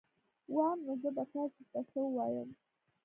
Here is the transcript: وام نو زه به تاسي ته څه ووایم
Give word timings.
وام 0.55 0.77
نو 0.85 0.93
زه 1.01 1.09
به 1.15 1.23
تاسي 1.33 1.63
ته 1.71 1.79
څه 1.91 1.97
ووایم 2.03 2.49